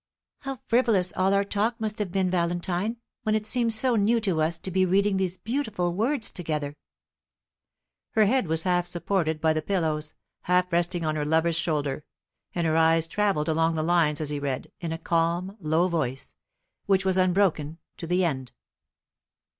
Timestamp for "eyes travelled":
12.77-13.47